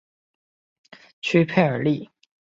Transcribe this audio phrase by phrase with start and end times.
[1.21, 2.09] 屈佩尔利。